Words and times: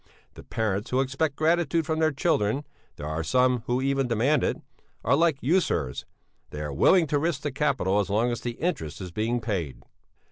The 0.33 0.41
parents 0.41 0.89
who 0.89 0.99
expect 0.99 1.35
gratitude 1.35 1.85
from 1.85 1.99
their 1.99 2.11
children 2.11 2.63
(there 2.95 3.05
are 3.05 3.23
some 3.23 3.59
who 3.67 3.83
even 3.83 4.07
demand 4.07 4.43
it) 4.43 4.57
are 5.03 5.15
like 5.15 5.37
usurers; 5.41 6.05
they 6.49 6.61
are 6.61 6.73
willing 6.73 7.05
to 7.05 7.19
risk 7.19 7.41
the 7.41 7.51
capital 7.51 7.99
as 7.99 8.09
long 8.09 8.31
as 8.31 8.41
the 8.41 8.53
interest 8.53 8.99
is 8.99 9.11
being 9.11 9.39
paid."'" 9.39 9.83